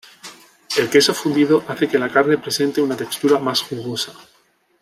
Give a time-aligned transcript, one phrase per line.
[0.77, 4.13] El queso fundido hace que la carne presente una textura más jugosa.